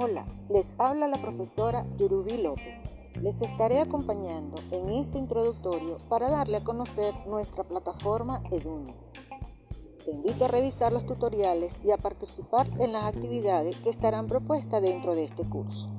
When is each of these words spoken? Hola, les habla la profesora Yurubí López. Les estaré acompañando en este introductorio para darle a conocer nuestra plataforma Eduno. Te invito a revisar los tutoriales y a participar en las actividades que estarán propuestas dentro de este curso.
Hola, 0.00 0.24
les 0.48 0.74
habla 0.78 1.08
la 1.08 1.20
profesora 1.20 1.84
Yurubí 1.98 2.36
López. 2.40 2.78
Les 3.20 3.42
estaré 3.42 3.80
acompañando 3.80 4.54
en 4.70 4.90
este 4.90 5.18
introductorio 5.18 5.98
para 6.08 6.30
darle 6.30 6.58
a 6.58 6.62
conocer 6.62 7.12
nuestra 7.26 7.64
plataforma 7.64 8.40
Eduno. 8.52 8.94
Te 10.04 10.12
invito 10.12 10.44
a 10.44 10.48
revisar 10.48 10.92
los 10.92 11.04
tutoriales 11.04 11.80
y 11.84 11.90
a 11.90 11.96
participar 11.96 12.68
en 12.78 12.92
las 12.92 13.06
actividades 13.06 13.74
que 13.78 13.90
estarán 13.90 14.28
propuestas 14.28 14.82
dentro 14.82 15.16
de 15.16 15.24
este 15.24 15.42
curso. 15.42 15.90